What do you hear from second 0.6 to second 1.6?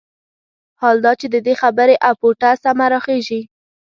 حال دا چې د دې